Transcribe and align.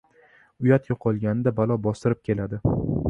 •Uyat 0.67 0.89
yo‘qolganida 0.91 1.53
balo 1.59 1.77
bostirib 1.85 2.25
keladi. 2.31 2.63